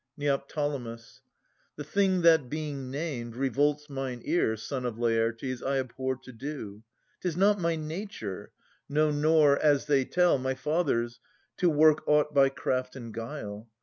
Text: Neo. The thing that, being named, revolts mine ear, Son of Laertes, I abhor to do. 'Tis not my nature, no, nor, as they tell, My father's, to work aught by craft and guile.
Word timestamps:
Neo. 0.17 0.43
The 1.75 1.83
thing 1.83 2.23
that, 2.23 2.49
being 2.49 2.89
named, 2.89 3.35
revolts 3.35 3.87
mine 3.87 4.23
ear, 4.25 4.57
Son 4.57 4.83
of 4.83 4.97
Laertes, 4.97 5.61
I 5.61 5.77
abhor 5.77 6.15
to 6.23 6.31
do. 6.31 6.81
'Tis 7.19 7.37
not 7.37 7.59
my 7.61 7.75
nature, 7.75 8.51
no, 8.89 9.11
nor, 9.11 9.59
as 9.59 9.85
they 9.85 10.03
tell, 10.05 10.39
My 10.39 10.55
father's, 10.55 11.19
to 11.57 11.69
work 11.69 12.01
aught 12.07 12.33
by 12.33 12.49
craft 12.49 12.95
and 12.95 13.13
guile. 13.13 13.69